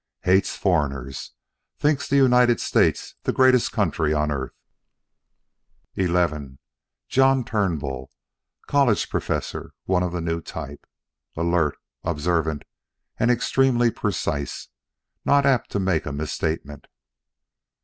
Hates 0.23 0.55
foreigners; 0.55 1.33
thinks 1.77 2.07
the 2.07 2.15
United 2.15 2.59
States 2.59 3.13
the 3.21 3.31
greatest 3.31 3.71
country 3.71 4.15
on 4.15 4.31
earth. 4.31 4.55
XI 5.95 6.57
John 7.07 7.43
Turnbull, 7.43 8.09
college 8.65 9.11
professor; 9.11 9.73
one 9.83 10.01
of 10.01 10.11
the 10.11 10.19
new 10.19 10.41
type, 10.41 10.87
alert, 11.37 11.77
observant 12.03 12.63
and 13.19 13.29
extremely 13.29 13.91
precise. 13.91 14.69
Not 15.23 15.45
apt 15.45 15.69
to 15.73 15.79
make 15.79 16.07
a 16.07 16.11
misstatement. 16.11 16.87